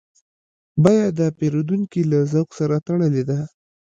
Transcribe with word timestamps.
بیه 0.83 1.07
د 1.19 1.21
پیرودونکي 1.37 2.01
له 2.11 2.19
ذوق 2.31 2.49
سره 2.59 2.75
تړلې 2.87 3.23
ده. 3.29 3.39